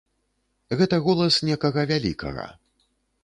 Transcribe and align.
Гэта 0.79 0.95
голас 1.07 1.37
некага 1.51 1.81
вялікага. 1.91 2.47